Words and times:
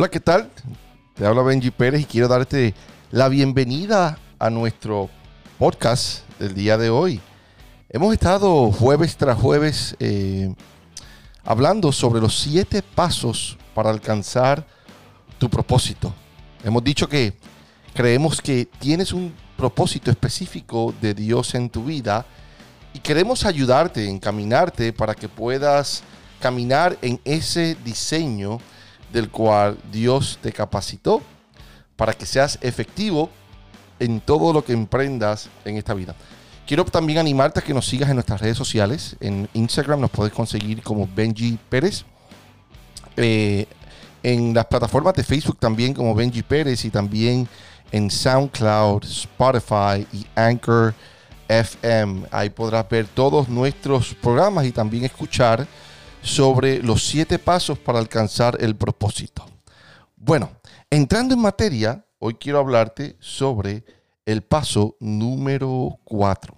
Hola, 0.00 0.08
¿qué 0.08 0.20
tal? 0.20 0.48
Te 1.14 1.26
habla 1.26 1.42
Benji 1.42 1.70
Pérez 1.70 2.00
y 2.00 2.04
quiero 2.06 2.26
darte 2.26 2.72
la 3.10 3.28
bienvenida 3.28 4.18
a 4.38 4.48
nuestro 4.48 5.10
podcast 5.58 6.26
del 6.38 6.54
día 6.54 6.78
de 6.78 6.88
hoy. 6.88 7.20
Hemos 7.90 8.14
estado 8.14 8.72
jueves 8.72 9.18
tras 9.18 9.36
jueves 9.36 9.94
eh, 10.00 10.54
hablando 11.44 11.92
sobre 11.92 12.22
los 12.22 12.40
siete 12.40 12.80
pasos 12.80 13.58
para 13.74 13.90
alcanzar 13.90 14.66
tu 15.36 15.50
propósito. 15.50 16.14
Hemos 16.64 16.82
dicho 16.82 17.06
que 17.06 17.34
creemos 17.92 18.40
que 18.40 18.66
tienes 18.78 19.12
un 19.12 19.34
propósito 19.54 20.10
específico 20.10 20.94
de 21.02 21.12
Dios 21.12 21.54
en 21.54 21.68
tu 21.68 21.84
vida 21.84 22.24
y 22.94 23.00
queremos 23.00 23.44
ayudarte, 23.44 24.08
encaminarte 24.08 24.94
para 24.94 25.14
que 25.14 25.28
puedas 25.28 26.02
caminar 26.40 26.96
en 27.02 27.20
ese 27.26 27.76
diseño 27.84 28.60
del 29.12 29.30
cual 29.30 29.78
Dios 29.92 30.38
te 30.42 30.52
capacitó 30.52 31.22
para 31.96 32.12
que 32.12 32.26
seas 32.26 32.58
efectivo 32.62 33.30
en 33.98 34.20
todo 34.20 34.52
lo 34.52 34.64
que 34.64 34.72
emprendas 34.72 35.48
en 35.64 35.76
esta 35.76 35.94
vida. 35.94 36.14
Quiero 36.66 36.84
también 36.84 37.18
animarte 37.18 37.60
a 37.60 37.62
que 37.62 37.74
nos 37.74 37.86
sigas 37.86 38.08
en 38.08 38.16
nuestras 38.16 38.40
redes 38.40 38.56
sociales. 38.56 39.16
En 39.20 39.48
Instagram 39.54 40.00
nos 40.00 40.10
puedes 40.10 40.32
conseguir 40.32 40.82
como 40.82 41.08
Benji 41.14 41.58
Pérez. 41.68 42.04
Eh, 43.16 43.66
en 44.22 44.54
las 44.54 44.66
plataformas 44.66 45.14
de 45.14 45.24
Facebook 45.24 45.58
también 45.58 45.94
como 45.94 46.14
Benji 46.14 46.42
Pérez 46.42 46.84
y 46.84 46.90
también 46.90 47.48
en 47.90 48.10
SoundCloud, 48.10 49.04
Spotify 49.04 50.06
y 50.12 50.26
Anchor 50.34 50.94
FM. 51.48 52.26
Ahí 52.30 52.50
podrás 52.50 52.88
ver 52.88 53.06
todos 53.08 53.48
nuestros 53.48 54.14
programas 54.14 54.64
y 54.66 54.72
también 54.72 55.04
escuchar 55.04 55.66
sobre 56.22 56.82
los 56.82 57.02
siete 57.02 57.38
pasos 57.38 57.78
para 57.78 57.98
alcanzar 57.98 58.56
el 58.60 58.76
propósito. 58.76 59.44
Bueno, 60.16 60.50
entrando 60.90 61.34
en 61.34 61.40
materia, 61.40 62.04
hoy 62.18 62.34
quiero 62.34 62.58
hablarte 62.58 63.16
sobre 63.20 63.84
el 64.26 64.42
paso 64.42 64.96
número 65.00 65.98
cuatro. 66.04 66.56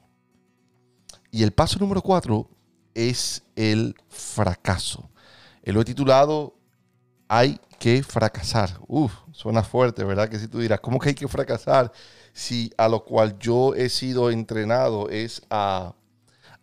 Y 1.31 1.43
el 1.43 1.53
paso 1.53 1.79
número 1.79 2.03
cuatro 2.03 2.51
es 2.95 3.43
el 3.57 3.95
fracaso. 4.09 5.09
Lo 5.65 5.81
he 5.81 5.85
titulado 5.85 6.59
Hay 7.29 7.59
que 7.79 8.03
fracasar. 8.03 8.79
Uf, 8.87 9.13
suena 9.33 9.63
fuerte, 9.63 10.05
¿verdad? 10.05 10.29
Que 10.29 10.39
si 10.39 10.49
tú 10.49 10.59
dirás, 10.59 10.81
¿cómo 10.81 10.99
que 10.99 11.11
hay 11.11 11.15
que 11.15 11.29
fracasar? 11.29 11.91
Si 12.33 12.71
a 12.77 12.89
lo 12.89 13.05
cual 13.05 13.39
yo 13.39 13.75
he 13.75 13.89
sido 13.89 14.31
entrenado 14.31 15.09
es 15.09 15.43
a 15.51 15.95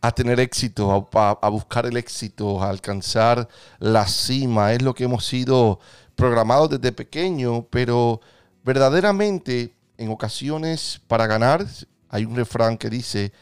a 0.01 0.11
tener 0.11 0.39
éxito, 0.39 1.09
a, 1.13 1.49
buscar 1.49 1.85
el 1.85 1.97
éxito, 1.97 2.61
a 2.63 2.69
alcanzar 2.69 3.47
la 3.79 4.07
cima. 4.07 4.73
Es 4.73 4.81
lo 4.81 4.93
que 4.93 5.03
hemos 5.03 5.25
sido 5.25 5.79
programados 6.15 6.69
desde 6.69 6.91
pequeño, 6.91 7.67
pero 7.69 8.21
verdaderamente 8.63 9.75
en 9.97 10.09
ocasiones 10.09 11.01
para 11.07 11.27
ganar 11.27 11.65
hay 12.07 12.25
un 12.25 12.35
refrán 12.35 12.77
que 12.77 12.89
dice 12.89 13.33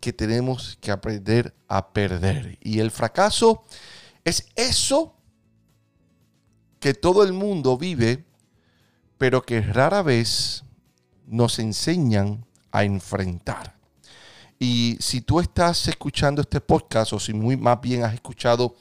que 0.00 0.12
tenemos 0.12 0.78
que 0.80 0.90
aprender 0.90 1.54
a 1.68 1.92
perder. 1.92 2.58
Y 2.62 2.80
el 2.80 2.90
fracaso 2.90 3.64
es 4.24 4.46
eso 4.56 5.14
que 6.80 6.94
todo 6.94 7.22
el 7.22 7.32
mundo 7.32 7.76
vive, 7.76 8.24
pero 9.18 9.42
que 9.42 9.60
rara 9.60 10.02
vez 10.02 10.64
nos 11.26 11.58
enseñan 11.58 12.46
a 12.70 12.84
enfrentar. 12.84 13.75
Y 14.58 14.96
si 15.00 15.20
tú 15.20 15.40
estás 15.40 15.86
escuchando 15.88 16.40
este 16.40 16.60
podcast 16.60 17.12
o 17.12 17.20
si 17.20 17.34
muy 17.34 17.56
más 17.56 17.80
bien 17.80 18.04
has 18.04 18.14
escuchado 18.14 18.74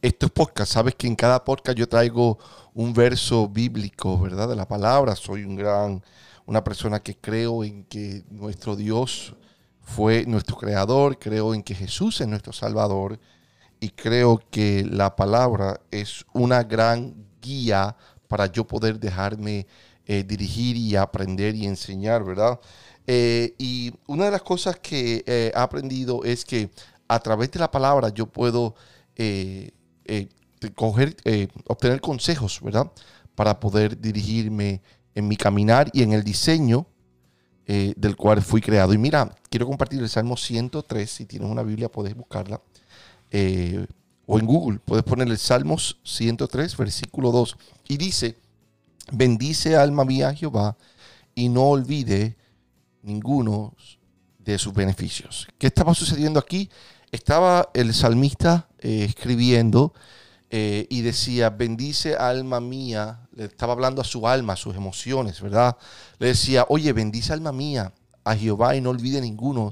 estos 0.00 0.30
podcasts, 0.30 0.74
sabes 0.74 0.94
que 0.94 1.08
en 1.08 1.16
cada 1.16 1.44
podcast 1.44 1.76
yo 1.76 1.88
traigo 1.88 2.38
un 2.72 2.92
verso 2.92 3.48
bíblico, 3.48 4.18
¿verdad? 4.20 4.48
De 4.48 4.54
la 4.54 4.68
palabra. 4.68 5.16
Soy 5.16 5.42
un 5.42 5.56
gran, 5.56 6.02
una 6.46 6.62
persona 6.62 7.00
que 7.00 7.16
creo 7.16 7.64
en 7.64 7.84
que 7.84 8.24
nuestro 8.30 8.76
Dios 8.76 9.34
fue 9.80 10.24
nuestro 10.26 10.56
creador, 10.56 11.18
creo 11.18 11.54
en 11.54 11.62
que 11.62 11.74
Jesús 11.74 12.20
es 12.20 12.28
nuestro 12.28 12.52
salvador 12.52 13.18
y 13.80 13.90
creo 13.90 14.40
que 14.50 14.84
la 14.84 15.16
palabra 15.16 15.80
es 15.90 16.24
una 16.32 16.62
gran 16.62 17.26
guía 17.40 17.96
para 18.28 18.46
yo 18.46 18.66
poder 18.66 19.00
dejarme 19.00 19.66
eh, 20.06 20.22
dirigir 20.24 20.76
y 20.76 20.94
aprender 20.94 21.54
y 21.54 21.66
enseñar, 21.66 22.22
¿verdad? 22.22 22.60
Eh, 23.10 23.54
y 23.56 23.90
una 24.06 24.26
de 24.26 24.30
las 24.30 24.42
cosas 24.42 24.78
que 24.80 25.24
eh, 25.26 25.50
he 25.54 25.58
aprendido 25.58 26.24
es 26.24 26.44
que 26.44 26.68
a 27.08 27.18
través 27.20 27.50
de 27.50 27.58
la 27.58 27.70
palabra 27.70 28.10
yo 28.10 28.26
puedo 28.26 28.74
eh, 29.16 29.70
obtener 31.66 32.02
consejos, 32.02 32.60
¿verdad? 32.62 32.92
Para 33.34 33.58
poder 33.58 33.98
dirigirme 33.98 34.82
en 35.14 35.26
mi 35.26 35.38
caminar 35.38 35.88
y 35.94 36.02
en 36.02 36.12
el 36.12 36.22
diseño 36.22 36.86
del 37.66 38.16
cual 38.16 38.40
fui 38.40 38.62
creado. 38.62 38.94
Y 38.94 38.98
mira, 38.98 39.34
quiero 39.50 39.66
compartir 39.66 40.00
el 40.00 40.08
Salmo 40.08 40.38
103. 40.38 41.10
Si 41.10 41.26
tienes 41.26 41.50
una 41.50 41.62
Biblia, 41.62 41.90
puedes 41.90 42.14
buscarla. 42.14 42.62
o 44.26 44.38
en 44.38 44.46
Google, 44.46 44.80
puedes 44.84 45.04
poner 45.04 45.28
el 45.28 45.36
Salmos 45.36 45.98
103, 46.02 46.76
versículo 46.76 47.30
2. 47.30 47.56
Y 47.88 47.98
dice, 47.98 48.36
bendice 49.12 49.76
alma 49.76 50.04
mía 50.04 50.34
Jehová 50.34 50.76
y 51.34 51.50
no 51.50 51.64
olvide 51.68 52.37
ninguno 53.08 53.74
de 54.38 54.58
sus 54.58 54.72
beneficios. 54.72 55.48
¿Qué 55.58 55.66
estaba 55.66 55.94
sucediendo 55.94 56.38
aquí? 56.38 56.70
Estaba 57.10 57.70
el 57.74 57.92
salmista 57.92 58.68
eh, 58.78 59.06
escribiendo 59.08 59.92
eh, 60.50 60.86
y 60.88 61.02
decía, 61.02 61.50
bendice 61.50 62.16
alma 62.16 62.60
mía, 62.60 63.28
le 63.32 63.46
estaba 63.46 63.72
hablando 63.72 64.00
a 64.00 64.04
su 64.04 64.28
alma, 64.28 64.52
a 64.52 64.56
sus 64.56 64.76
emociones, 64.76 65.40
¿verdad? 65.40 65.76
Le 66.18 66.28
decía, 66.28 66.66
oye, 66.68 66.92
bendice 66.92 67.32
alma 67.32 67.52
mía 67.52 67.92
a 68.24 68.36
Jehová 68.36 68.76
y 68.76 68.80
no 68.80 68.90
olvide 68.90 69.20
ninguno 69.20 69.70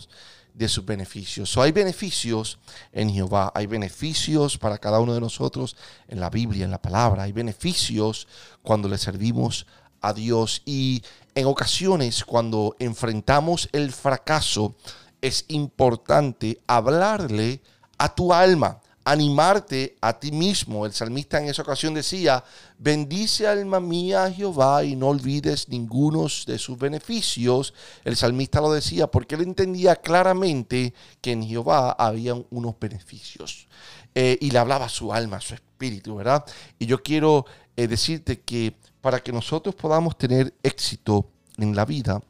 de 0.53 0.69
sus 0.69 0.85
beneficios. 0.85 1.51
So, 1.51 1.61
hay 1.61 1.73
beneficios 1.73 2.59
en 2.93 3.11
Jehová, 3.11 3.53
hay 3.55 3.67
beneficios 3.67 4.57
para 4.57 4.79
cada 4.79 5.01
uno 5.01 5.13
de 5.15 5.21
nosotros 5.21 5.77
en 6.09 6.21
la 6.21 6.31
Biblia, 6.31 6.65
en 6.65 6.71
la 6.71 6.81
palabra, 6.81 7.25
hay 7.25 7.33
beneficios 7.33 8.27
cuando 8.63 8.89
le 8.89 8.97
servimos 8.97 9.67
a 10.01 10.13
Dios 10.13 10.63
y 10.65 11.03
en 11.37 11.47
ocasiones 11.47 12.25
cuando 12.25 12.75
enfrentamos 12.79 13.69
el 13.73 13.93
fracaso 13.93 14.75
es 15.21 15.45
importante 15.49 16.59
hablarle 16.67 17.61
a 17.99 18.15
tu 18.15 18.33
alma, 18.33 18.81
animarte 19.05 19.97
a 20.01 20.19
ti 20.19 20.33
mismo. 20.33 20.87
El 20.87 20.95
salmista 20.95 21.39
en 21.39 21.49
esa 21.49 21.61
ocasión 21.61 21.93
decía, 21.93 22.43
bendice 22.79 23.47
alma 23.47 23.81
mía 23.81 24.25
a 24.25 24.33
Jehová 24.33 24.83
y 24.83 24.97
no 24.97 25.09
olvides 25.09 25.69
ninguno 25.69 26.27
de 26.47 26.59
sus 26.59 26.79
beneficios. 26.79 27.75
El 28.03 28.17
salmista 28.17 28.63
lo 28.63 28.73
decía 28.73 29.07
porque 29.07 29.35
él 29.35 29.43
entendía 29.43 29.95
claramente 29.97 30.95
que 31.21 31.33
en 31.33 31.47
Jehová 31.47 31.93
había 31.93 32.35
unos 32.49 32.79
beneficios. 32.81 33.69
Eh, 34.15 34.39
y 34.41 34.51
le 34.51 34.59
hablaba 34.59 34.87
a 34.87 34.89
su 34.89 35.13
alma, 35.13 35.37
a 35.37 35.41
su 35.43 35.53
espíritu, 35.53 35.66
¿verdad? 35.78 36.44
Y 36.78 36.87
yo 36.87 37.03
quiero 37.03 37.47
eh, 37.76 37.87
decirte 37.87 38.41
que 38.41 38.76
para 39.00 39.20
que 39.20 39.32
nosotros 39.32 39.75
podamos 39.75 40.16
tener 40.16 40.54
éxito 40.62 41.28
en 41.59 41.76
la 41.76 41.84
vida, 41.84 42.20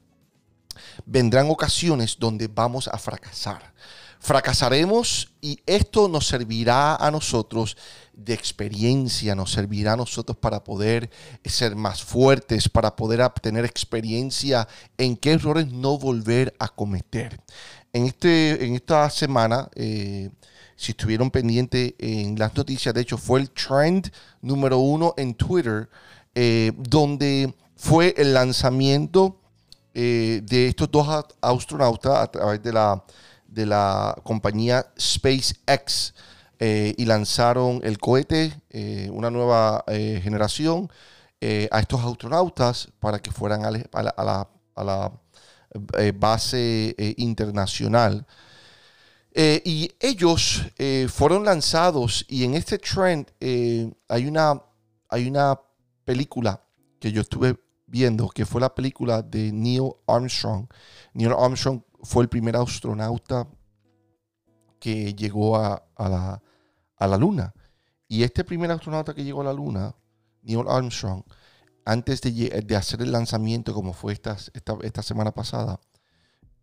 vendrán 1.04 1.48
ocasiones 1.50 2.16
donde 2.18 2.48
vamos 2.48 2.88
a 2.88 2.98
fracasar. 2.98 3.72
Fracasaremos 4.18 5.32
y 5.40 5.60
esto 5.66 6.08
nos 6.08 6.26
servirá 6.26 6.96
a 6.96 7.10
nosotros 7.10 7.76
de 8.12 8.32
experiencia, 8.34 9.34
nos 9.34 9.52
servirá 9.52 9.92
a 9.92 9.96
nosotros 9.96 10.36
para 10.38 10.64
poder 10.64 11.10
ser 11.44 11.76
más 11.76 12.02
fuertes, 12.02 12.68
para 12.68 12.96
poder 12.96 13.20
obtener 13.20 13.64
experiencia 13.64 14.66
en 14.96 15.16
qué 15.16 15.32
errores 15.32 15.68
no 15.70 15.98
volver 15.98 16.54
a 16.58 16.68
cometer. 16.68 17.40
En, 17.92 18.06
este, 18.06 18.64
en 18.64 18.74
esta 18.74 19.08
semana, 19.10 19.68
eh, 19.74 20.30
si 20.76 20.92
estuvieron 20.92 21.30
pendientes 21.30 21.94
en 21.98 22.38
las 22.38 22.54
noticias, 22.54 22.94
de 22.94 23.00
hecho 23.00 23.16
fue 23.16 23.40
el 23.40 23.50
trend 23.50 24.12
número 24.42 24.78
uno 24.78 25.14
en 25.16 25.34
Twitter 25.34 25.88
eh, 26.38 26.72
donde 26.76 27.54
fue 27.76 28.14
el 28.18 28.34
lanzamiento 28.34 29.40
eh, 29.94 30.42
de 30.44 30.68
estos 30.68 30.90
dos 30.90 31.24
astronautas 31.40 32.18
a 32.18 32.26
través 32.26 32.62
de 32.62 32.74
la, 32.74 33.02
de 33.48 33.64
la 33.64 34.14
compañía 34.22 34.86
SpaceX 35.00 36.12
eh, 36.58 36.94
y 36.98 37.06
lanzaron 37.06 37.80
el 37.82 37.98
cohete, 37.98 38.52
una 39.10 39.30
nueva 39.30 39.82
generación, 39.88 40.90
a 41.70 41.80
estos 41.80 42.04
astronautas 42.04 42.88
para 43.00 43.18
que 43.18 43.30
fueran 43.30 43.64
a 43.64 43.70
la, 43.70 44.48
a 44.76 44.84
la, 44.84 45.12
base 46.14 46.94
internacional. 47.16 48.26
Y 49.36 49.92
ellos 50.00 50.62
fueron 51.08 51.44
lanzados 51.44 52.24
y 52.28 52.44
en 52.44 52.54
este 52.54 52.78
trend 52.78 53.30
hay, 54.08 54.26
una, 54.26 54.62
hay 55.10 55.28
una 55.28 55.60
película 56.04 56.62
que 56.98 57.12
yo 57.12 57.20
estuve 57.20 57.58
viendo, 57.86 58.28
que 58.28 58.46
fue 58.46 58.60
la 58.60 58.74
película 58.74 59.22
de 59.22 59.52
Neil 59.52 59.92
Armstrong. 60.06 60.66
Neil 61.14 61.34
Armstrong 61.38 61.82
fue 62.02 62.22
el 62.22 62.28
primer 62.28 62.56
astronauta 62.56 63.48
que 64.78 65.14
llegó 65.14 65.56
a, 65.56 65.82
la, 65.98 67.16
luna. 67.16 67.52
Y 68.08 68.22
este 68.22 68.44
primer 68.44 68.70
astronauta 68.70 69.14
que 69.14 69.24
llegó 69.24 69.40
a 69.40 69.44
la 69.44 69.52
luna 69.52 69.94
Neil 70.42 70.64
Armstrong, 70.68 71.22
antes 71.84 72.20
de, 72.20 72.76
hacer 72.76 73.02
el 73.02 73.12
lanzamiento, 73.12 73.72
como 73.72 73.92
fue 73.92 74.12
esta, 74.12 74.36
esta, 74.82 75.02
semana 75.02 75.32
pasada, 75.32 75.80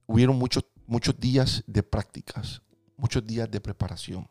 hubieron 0.06 0.38
muchos, 0.38 0.66
muchos 0.86 1.20
días 1.20 1.64
de 1.68 1.84
prácticas, 1.84 2.62
muchos 2.98 3.26
días 3.26 3.50
de 3.50 3.62
preparación. 3.62 4.30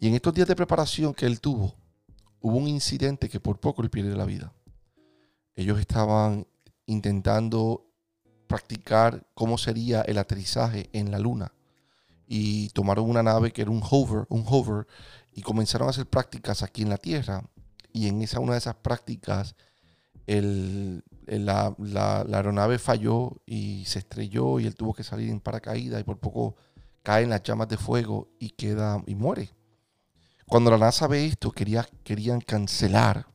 Y 0.00 0.08
en 0.08 0.14
estos 0.14 0.34
días 0.34 0.48
de 0.48 0.56
preparación 0.56 1.14
que 1.14 1.26
él 1.26 1.40
tuvo, 1.40 1.74
hubo 2.40 2.56
un 2.56 2.68
incidente 2.68 3.28
que 3.28 3.40
por 3.40 3.58
poco 3.58 3.82
le 3.82 3.88
pierde 3.88 4.16
la 4.16 4.24
vida. 4.24 4.52
Ellos 5.54 5.80
estaban 5.80 6.46
intentando 6.86 7.84
practicar 8.46 9.26
cómo 9.34 9.58
sería 9.58 10.02
el 10.02 10.18
aterrizaje 10.18 10.88
en 10.92 11.10
la 11.10 11.18
luna. 11.18 11.52
Y 12.26 12.68
tomaron 12.70 13.08
una 13.08 13.22
nave 13.22 13.52
que 13.52 13.62
era 13.62 13.70
un 13.70 13.82
hover, 13.88 14.26
un 14.28 14.44
hover, 14.46 14.86
y 15.32 15.42
comenzaron 15.42 15.88
a 15.88 15.90
hacer 15.90 16.06
prácticas 16.06 16.62
aquí 16.62 16.82
en 16.82 16.90
la 16.90 16.98
Tierra. 16.98 17.44
Y 17.92 18.06
en 18.06 18.22
esa 18.22 18.40
una 18.40 18.52
de 18.52 18.58
esas 18.58 18.76
prácticas, 18.76 19.54
la, 20.28 21.74
aeronave 22.32 22.78
falló 22.78 23.40
y 23.46 23.84
se 23.86 24.00
estrelló 24.00 24.60
y 24.60 24.66
él 24.66 24.74
tuvo 24.74 24.92
que 24.92 25.02
salir 25.02 25.30
en 25.30 25.40
paracaídas 25.40 26.00
y 26.00 26.04
por 26.04 26.18
poco 26.18 26.56
cae 27.02 27.24
en 27.24 27.30
las 27.30 27.42
llamas 27.42 27.68
de 27.68 27.78
fuego 27.78 28.28
y 28.38 28.50
queda 28.50 29.02
y 29.06 29.14
muere. 29.14 29.50
Cuando 30.46 30.70
la 30.70 30.78
NASA 30.78 31.06
ve 31.06 31.26
esto, 31.26 31.50
quería, 31.50 31.86
querían 32.04 32.40
cancelar 32.40 33.26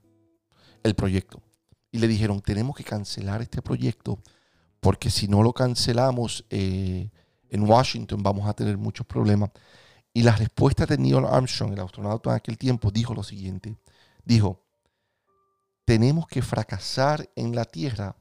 el 0.83 0.95
proyecto. 0.95 1.41
Y 1.91 1.99
le 1.99 2.07
dijeron, 2.07 2.41
tenemos 2.41 2.75
que 2.75 2.83
cancelar 2.83 3.41
este 3.41 3.61
proyecto 3.61 4.19
porque 4.79 5.09
si 5.09 5.27
no 5.27 5.43
lo 5.43 5.53
cancelamos 5.53 6.45
eh, 6.49 7.09
en 7.49 7.69
Washington 7.69 8.21
vamos 8.21 8.47
a 8.47 8.53
tener 8.53 8.77
muchos 8.77 9.05
problemas. 9.05 9.51
Y 10.13 10.23
la 10.23 10.35
respuesta 10.35 10.85
de 10.85 10.97
Neil 10.97 11.25
Armstrong, 11.25 11.73
el 11.73 11.79
astronauta 11.79 12.31
en 12.31 12.35
aquel 12.35 12.57
tiempo, 12.57 12.91
dijo 12.91 13.13
lo 13.13 13.23
siguiente. 13.23 13.77
Dijo, 14.25 14.62
tenemos 15.85 16.27
que 16.27 16.41
fracasar 16.41 17.29
en 17.35 17.55
la 17.55 17.65
Tierra 17.65 18.15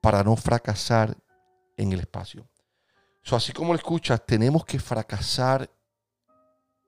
para 0.00 0.22
no 0.22 0.36
fracasar 0.36 1.16
en 1.76 1.92
el 1.92 2.00
espacio. 2.00 2.46
así 3.30 3.52
como 3.52 3.72
lo 3.72 3.78
escuchas, 3.78 4.24
tenemos 4.26 4.64
que 4.64 4.78
fracasar 4.78 5.70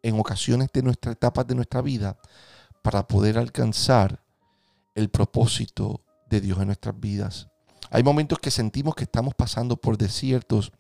en 0.03 0.21
ocasiones 0.21 0.69
de 0.73 0.83
nuestras 0.83 1.15
etapas 1.15 1.47
de 1.47 1.55
nuestra 1.55 1.81
vida 1.81 2.19
para 2.83 3.07
poder 3.07 3.39
alcanzar 3.39 4.23
el 4.95 5.09
propósito 5.09 6.05
de 6.29 6.41
Dios 6.41 6.59
en 6.59 6.67
nuestras 6.67 6.99
vidas. 6.99 7.49
Hay 7.91 8.03
momentos 8.03 8.39
que 8.39 8.51
sentimos 8.51 8.95
que 8.95 9.05
estamos 9.05 9.35
pasando 9.35 9.77
por 9.77 9.97
desiertos 9.97 10.73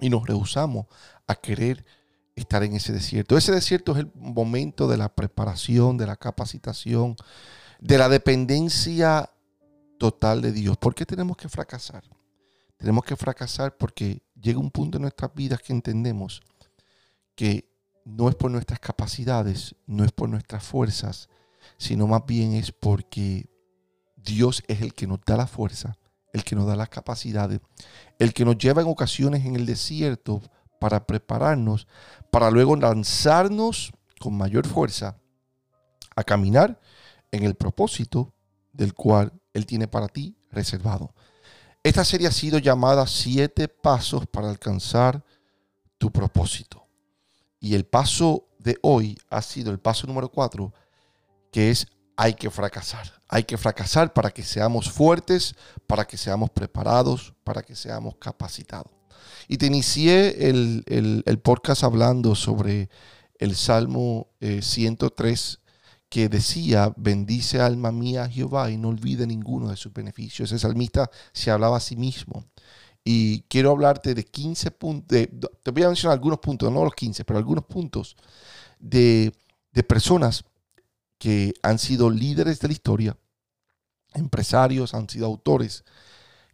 y 0.00 0.10
nos 0.10 0.26
rehusamos 0.26 0.86
a 1.26 1.34
querer 1.34 1.84
estar 2.34 2.62
en 2.62 2.74
ese 2.74 2.92
desierto. 2.92 3.36
Ese 3.36 3.52
desierto 3.52 3.92
es 3.92 3.98
el 3.98 4.10
momento 4.14 4.88
de 4.88 4.96
la 4.96 5.14
preparación, 5.14 5.96
de 5.96 6.06
la 6.06 6.16
capacitación, 6.16 7.16
de 7.80 7.98
la 7.98 8.08
dependencia 8.08 9.30
total 9.98 10.42
de 10.42 10.52
Dios. 10.52 10.76
¿Por 10.76 10.94
qué 10.94 11.04
tenemos 11.06 11.36
que 11.36 11.48
fracasar? 11.48 12.04
Tenemos 12.76 13.04
que 13.04 13.16
fracasar 13.16 13.76
porque 13.76 14.22
llega 14.40 14.58
un 14.58 14.70
punto 14.70 14.98
en 14.98 15.02
nuestras 15.02 15.34
vidas 15.34 15.60
que 15.60 15.72
entendemos 15.72 16.42
que 17.34 17.68
no 18.04 18.28
es 18.28 18.34
por 18.34 18.50
nuestras 18.50 18.80
capacidades, 18.80 19.74
no 19.86 20.04
es 20.04 20.12
por 20.12 20.28
nuestras 20.28 20.64
fuerzas, 20.64 21.28
sino 21.76 22.06
más 22.06 22.24
bien 22.26 22.52
es 22.52 22.72
porque 22.72 23.50
Dios 24.16 24.62
es 24.68 24.80
el 24.80 24.94
que 24.94 25.06
nos 25.06 25.20
da 25.26 25.36
la 25.36 25.46
fuerza 25.46 25.96
el 26.32 26.44
que 26.44 26.56
nos 26.56 26.66
da 26.66 26.76
las 26.76 26.88
capacidades, 26.88 27.60
el 28.18 28.32
que 28.32 28.44
nos 28.44 28.58
lleva 28.58 28.82
en 28.82 28.88
ocasiones 28.88 29.44
en 29.44 29.56
el 29.56 29.66
desierto 29.66 30.42
para 30.78 31.06
prepararnos, 31.06 31.86
para 32.30 32.50
luego 32.50 32.76
lanzarnos 32.76 33.92
con 34.18 34.36
mayor 34.36 34.66
fuerza 34.66 35.16
a 36.14 36.24
caminar 36.24 36.80
en 37.30 37.44
el 37.44 37.54
propósito 37.54 38.32
del 38.72 38.94
cual 38.94 39.32
Él 39.52 39.66
tiene 39.66 39.88
para 39.88 40.08
ti 40.08 40.36
reservado. 40.50 41.14
Esta 41.82 42.04
serie 42.04 42.28
ha 42.28 42.32
sido 42.32 42.58
llamada 42.58 43.06
Siete 43.06 43.68
Pasos 43.68 44.26
para 44.26 44.50
alcanzar 44.50 45.24
tu 45.98 46.10
propósito. 46.10 46.86
Y 47.58 47.74
el 47.74 47.84
paso 47.84 48.48
de 48.58 48.78
hoy 48.82 49.18
ha 49.30 49.42
sido 49.42 49.70
el 49.70 49.78
paso 49.78 50.06
número 50.06 50.30
cuatro, 50.30 50.72
que 51.50 51.70
es 51.70 51.86
hay 52.16 52.34
que 52.34 52.50
fracasar. 52.50 53.10
Hay 53.28 53.44
que 53.44 53.56
fracasar 53.56 54.12
para 54.12 54.30
que 54.30 54.42
seamos 54.42 54.90
fuertes, 54.90 55.54
para 55.86 56.06
que 56.06 56.18
seamos 56.18 56.50
preparados, 56.50 57.32
para 57.44 57.62
que 57.62 57.74
seamos 57.74 58.16
capacitados. 58.16 58.92
Y 59.48 59.56
te 59.56 59.66
inicié 59.66 60.48
el, 60.50 61.40
podcast 61.42 61.82
hablando 61.82 62.34
sobre 62.34 62.90
el 63.38 63.56
Salmo 63.56 64.28
103 64.40 65.54
eh, 65.54 65.69
que 66.10 66.28
decía, 66.28 66.92
bendice 66.96 67.60
alma 67.60 67.92
mía 67.92 68.28
Jehová 68.28 68.70
y 68.70 68.76
no 68.76 68.88
olvide 68.88 69.26
ninguno 69.28 69.70
de 69.70 69.76
sus 69.76 69.92
beneficios. 69.92 70.50
Ese 70.50 70.58
salmista 70.58 71.08
se 71.32 71.52
hablaba 71.52 71.76
a 71.76 71.80
sí 71.80 71.96
mismo. 71.96 72.44
Y 73.04 73.42
quiero 73.42 73.70
hablarte 73.70 74.14
de 74.14 74.24
15 74.24 74.72
puntos, 74.72 75.18
te 75.62 75.70
voy 75.70 75.84
a 75.84 75.86
mencionar 75.86 76.14
algunos 76.14 76.40
puntos, 76.40 76.70
no 76.70 76.84
los 76.84 76.94
15, 76.94 77.24
pero 77.24 77.38
algunos 77.38 77.64
puntos 77.64 78.16
de, 78.80 79.32
de 79.72 79.82
personas 79.84 80.44
que 81.16 81.54
han 81.62 81.78
sido 81.78 82.10
líderes 82.10 82.58
de 82.58 82.68
la 82.68 82.72
historia, 82.72 83.16
empresarios, 84.12 84.94
han 84.94 85.08
sido 85.08 85.26
autores, 85.26 85.84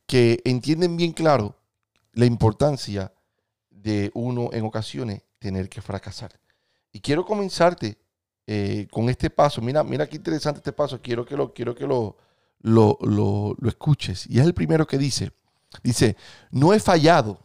que 0.07 0.41
entienden 0.45 0.97
bien 0.97 1.13
claro 1.13 1.57
la 2.13 2.27
importancia 2.27 3.13
de 3.71 4.11
uno 4.15 4.51
en 4.53 4.65
ocasiones 4.67 5.23
tener 5.39 5.69
que 5.71 5.81
fracasar. 5.81 6.39
Y 6.93 7.01
quiero 7.01 7.25
comenzarte 7.25 7.99
eh, 8.47 8.87
con 8.91 9.09
este 9.09 9.31
paso. 9.31 9.61
Mira, 9.61 9.83
mira 9.83 10.07
qué 10.07 10.17
interesante 10.17 10.59
este 10.59 10.73
paso. 10.73 11.01
Quiero 11.01 11.25
que 11.25 11.37
lo, 11.37 11.53
quiero 11.53 11.75
que 11.75 11.87
lo, 11.87 12.17
lo, 12.61 12.99
lo 13.01 13.69
escuches. 13.69 14.27
Y 14.29 14.39
es 14.39 14.47
el 14.47 14.55
primero 14.55 14.87
que 14.87 14.99
dice. 14.99 15.33
Dice, 15.83 16.17
no 16.51 16.73
he 16.73 16.81
fallado. 16.81 17.41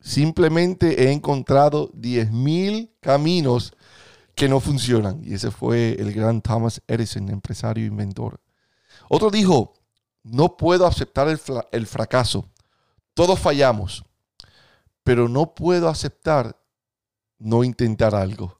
Simplemente 0.00 1.04
he 1.04 1.12
encontrado 1.12 1.90
10.000 1.92 2.90
caminos 3.00 3.74
que 4.34 4.48
no 4.48 4.60
funcionan. 4.60 5.20
Y 5.22 5.34
ese 5.34 5.50
fue 5.50 5.96
el 5.98 6.12
gran 6.12 6.40
Thomas 6.40 6.80
Edison, 6.86 7.28
empresario 7.28 7.84
e 7.84 7.88
inventor. 7.88 8.40
Otro 9.08 9.30
dijo, 9.30 9.74
no 10.22 10.56
puedo 10.56 10.86
aceptar 10.86 11.28
el, 11.28 11.40
el 11.72 11.86
fracaso. 11.86 12.48
Todos 13.14 13.38
fallamos, 13.38 14.04
pero 15.02 15.28
no 15.28 15.54
puedo 15.54 15.88
aceptar 15.88 16.56
no 17.38 17.64
intentar 17.64 18.14
algo. 18.14 18.59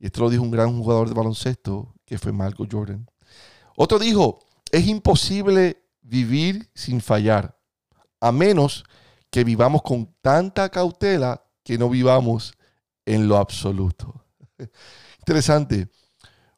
Y 0.00 0.06
esto 0.06 0.22
lo 0.22 0.30
dijo 0.30 0.42
un 0.42 0.50
gran 0.50 0.76
jugador 0.76 1.08
de 1.08 1.14
baloncesto 1.14 1.94
que 2.06 2.18
fue 2.18 2.32
Marco 2.32 2.66
Jordan. 2.68 3.06
Otro 3.76 3.98
dijo, 3.98 4.40
es 4.72 4.86
imposible 4.86 5.84
vivir 6.00 6.70
sin 6.74 7.00
fallar, 7.00 7.56
a 8.18 8.32
menos 8.32 8.84
que 9.30 9.44
vivamos 9.44 9.82
con 9.82 10.12
tanta 10.22 10.70
cautela 10.70 11.44
que 11.62 11.78
no 11.78 11.90
vivamos 11.90 12.54
en 13.04 13.28
lo 13.28 13.36
absoluto. 13.36 14.24
Interesante. 15.18 15.88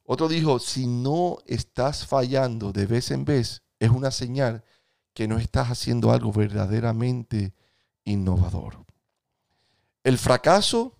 Otro 0.04 0.28
dijo, 0.28 0.58
si 0.58 0.86
no 0.86 1.38
estás 1.46 2.06
fallando 2.06 2.72
de 2.72 2.86
vez 2.86 3.10
en 3.10 3.24
vez, 3.24 3.62
es 3.78 3.90
una 3.90 4.10
señal 4.10 4.64
que 5.14 5.26
no 5.26 5.38
estás 5.38 5.68
haciendo 5.68 6.12
algo 6.12 6.32
verdaderamente 6.32 7.54
innovador. 8.04 8.84
El 10.04 10.18
fracaso 10.18 10.98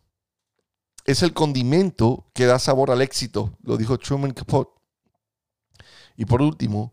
es 1.04 1.22
el 1.22 1.32
condimento 1.32 2.30
que 2.34 2.46
da 2.46 2.58
sabor 2.58 2.90
al 2.90 3.02
éxito, 3.02 3.56
lo 3.62 3.76
dijo 3.76 3.98
Truman 3.98 4.32
Capote. 4.32 4.70
Y 6.16 6.24
por 6.24 6.42
último, 6.42 6.92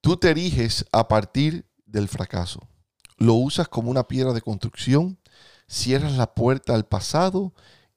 tú 0.00 0.16
te 0.16 0.30
eriges 0.30 0.86
a 0.92 1.08
partir 1.08 1.66
del 1.86 2.08
fracaso. 2.08 2.60
Lo 3.18 3.34
usas 3.34 3.68
como 3.68 3.90
una 3.90 4.08
piedra 4.08 4.32
de 4.32 4.40
construcción, 4.40 5.18
cierras 5.68 6.12
la 6.12 6.34
puerta 6.34 6.74
al 6.74 6.86
pasado 6.86 7.52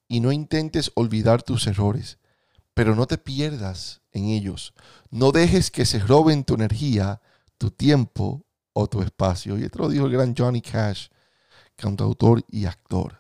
y 0.08 0.20
no 0.20 0.32
intentes 0.32 0.92
olvidar 0.96 1.44
tus 1.44 1.66
errores, 1.68 2.18
pero 2.74 2.96
no 2.96 3.08
te 3.08 3.18
pierdas 3.18 4.02
en 4.12 4.26
ellos. 4.26 4.74
No 5.10 5.32
dejes 5.32 5.72
que 5.72 5.86
se 5.86 6.00
roben 6.00 6.44
tu 6.44 6.56
energía, 6.56 7.22
tu 7.58 7.72
tiempo 7.72 8.46
o 8.74 8.88
tu 8.88 9.02
espacio. 9.02 9.58
Y 9.58 9.64
esto 9.64 9.80
lo 9.80 9.90
dijo 9.90 10.06
el 10.08 10.12
gran 10.12 10.36
Johnny 10.36 10.62
Cash, 10.62 11.08
cantautor 11.76 12.44
y 12.50 12.66
actor. 12.66 13.20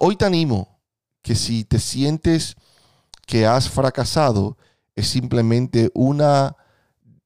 hoy 0.00 0.16
te 0.16 0.24
animo 0.24 0.75
que 1.26 1.34
si 1.34 1.64
te 1.64 1.80
sientes 1.80 2.54
que 3.26 3.46
has 3.46 3.68
fracasado, 3.68 4.56
es 4.94 5.08
simplemente 5.08 5.90
una 5.92 6.54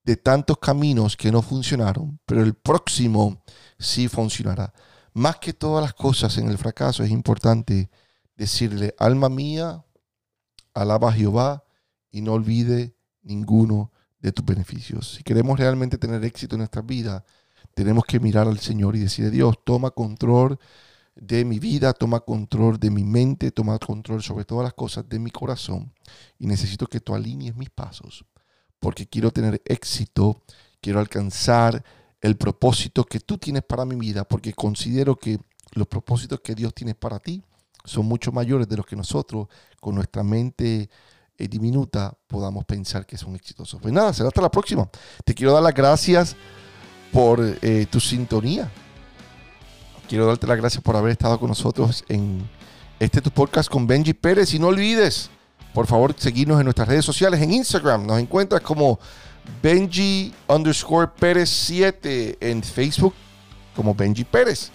de 0.05 0.17
tantos 0.17 0.57
caminos 0.57 1.19
que 1.19 1.31
no 1.31 1.43
funcionaron, 1.43 2.19
pero 2.25 2.43
el 2.43 2.55
próximo 2.55 3.45
sí 3.79 4.09
funcionará. 4.09 4.73
Más 5.13 5.37
que 5.37 5.53
todas 5.53 5.83
las 5.83 5.93
cosas 5.93 6.39
en 6.39 6.49
el 6.49 6.57
fracaso 6.57 7.05
es 7.05 7.11
importante 7.11 7.91
decirle, 8.37 8.95
alma 8.99 9.29
mía, 9.29 9.85
alaba 10.73 11.11
a 11.11 11.13
Jehová 11.13 11.65
y 12.11 12.23
no 12.23 12.33
olvide 12.33 12.97
ninguno 13.21 13.93
de 14.19 14.33
tus 14.33 14.47
beneficios. 14.47 15.17
Si 15.17 15.23
queremos 15.23 15.59
realmente 15.59 15.99
tener 15.99 16.25
éxito 16.25 16.55
en 16.55 16.61
nuestra 16.61 16.81
vida, 16.81 17.27
tenemos 17.75 18.07
que 18.07 18.19
mirar 18.19 18.49
al 18.49 18.61
Señor 18.61 18.97
y 18.97 19.01
decirle, 19.01 19.31
Dios, 19.31 19.57
toma 19.63 19.91
control 19.91 20.59
de 21.21 21.45
mi 21.45 21.61
vida, 21.61 21.93
toma 21.93 22.21
control 22.21 22.81
de 22.81 22.91
mi 22.91 23.05
mente, 23.05 23.53
toma 23.53 23.79
control 23.79 24.23
sobre 24.23 24.45
todas 24.45 24.65
las 24.65 24.75
cosas 24.75 25.09
de 25.09 25.21
mi 25.21 25.31
corazón 25.31 25.93
y 26.39 26.47
necesito 26.47 26.87
que 26.87 26.99
tú 26.99 27.15
alinees 27.15 27.55
mis 27.55 27.71
pasos 27.71 28.25
porque 28.81 29.07
quiero 29.07 29.31
tener 29.31 29.63
éxito, 29.67 30.43
quiero 30.81 30.99
alcanzar 30.99 31.85
el 32.21 32.37
propósito 32.37 33.05
que 33.05 33.21
tú 33.21 33.39
tienes 33.39 33.63
para 33.63 33.85
mi 33.85 33.95
vida, 33.95 34.25
porque 34.25 34.53
considero 34.53 35.17
que 35.17 35.39
los 35.73 35.87
propósitos 35.87 36.41
que 36.41 36.55
Dios 36.55 36.75
tiene 36.75 36.95
para 36.95 37.21
ti 37.21 37.43
son 37.85 38.07
mucho 38.07 38.33
mayores 38.33 38.69
de 38.69 38.77
los 38.77 38.87
que 38.87 38.97
nosotros 38.97 39.47
con 39.81 39.95
nuestra 39.95 40.23
mente 40.23 40.91
eh, 41.39 41.49
diminuta 41.49 42.17
podamos 42.27 42.65
pensar 42.65 43.07
que 43.07 43.17
son 43.17 43.37
exitosos. 43.37 43.81
Pues 43.81 43.95
nada, 43.95 44.13
será 44.13 44.29
hasta 44.29 44.43
la 44.43 44.51
próxima. 44.51 44.91
Te 45.25 45.35
quiero 45.35 45.53
dar 45.53 45.63
las 45.63 45.75
gracias 45.75 46.37
por 47.13 47.41
eh, 47.41 47.87
tu 47.91 48.01
sintonía. 48.01 48.71
Quiero 50.11 50.27
darte 50.27 50.45
las 50.49 50.57
gracias 50.57 50.83
por 50.83 50.97
haber 50.97 51.13
estado 51.13 51.39
con 51.39 51.51
nosotros 51.51 52.05
en 52.09 52.43
este 52.99 53.21
tu 53.21 53.31
podcast 53.31 53.71
con 53.71 53.87
Benji 53.87 54.13
Pérez. 54.13 54.53
Y 54.55 54.59
no 54.59 54.67
olvides, 54.67 55.31
por 55.73 55.87
favor, 55.87 56.17
seguirnos 56.19 56.59
en 56.59 56.65
nuestras 56.65 56.89
redes 56.89 57.05
sociales. 57.05 57.41
En 57.41 57.53
Instagram 57.53 58.05
nos 58.09 58.19
encuentras 58.19 58.61
como 58.61 58.99
Benji 59.63 60.35
underscore 60.49 61.11
Pérez 61.17 61.49
7. 61.49 62.39
En 62.41 62.61
Facebook 62.65 63.15
como 63.77 63.95
Benji 63.95 64.25
Pérez. 64.25 64.73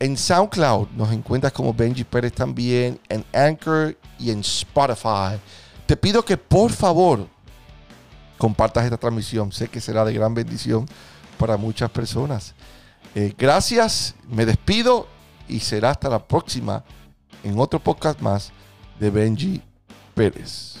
En 0.00 0.16
SoundCloud 0.16 0.88
nos 0.96 1.12
encuentras 1.12 1.52
como 1.52 1.72
Benji 1.72 2.02
Pérez 2.02 2.32
también. 2.32 2.98
En 3.08 3.24
Anchor 3.32 3.96
y 4.18 4.32
en 4.32 4.40
Spotify. 4.40 5.38
Te 5.86 5.96
pido 5.96 6.24
que 6.24 6.36
por 6.36 6.72
favor 6.72 7.28
compartas 8.36 8.82
esta 8.82 8.96
transmisión. 8.96 9.52
Sé 9.52 9.68
que 9.68 9.80
será 9.80 10.04
de 10.04 10.12
gran 10.12 10.34
bendición 10.34 10.86
para 11.38 11.56
muchas 11.56 11.88
personas. 11.88 12.56
Eh, 13.14 13.34
gracias, 13.36 14.14
me 14.28 14.46
despido 14.46 15.06
y 15.46 15.60
será 15.60 15.90
hasta 15.90 16.08
la 16.08 16.26
próxima 16.26 16.82
en 17.44 17.58
otro 17.58 17.78
podcast 17.78 18.20
más 18.20 18.52
de 18.98 19.10
Benji 19.10 19.62
Pérez. 20.14 20.71